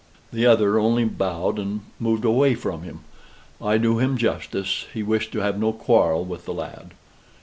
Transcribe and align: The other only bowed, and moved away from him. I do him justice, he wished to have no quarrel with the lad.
The 0.33 0.47
other 0.47 0.79
only 0.79 1.03
bowed, 1.05 1.59
and 1.59 1.81
moved 1.99 2.25
away 2.25 2.55
from 2.55 2.81
him. 2.81 3.01
I 3.61 3.77
do 3.77 3.99
him 3.99 4.17
justice, 4.17 4.87
he 4.91 5.03
wished 5.03 5.31
to 5.33 5.41
have 5.41 5.59
no 5.59 5.71
quarrel 5.71 6.25
with 6.25 6.45
the 6.45 6.55
lad. 6.55 6.95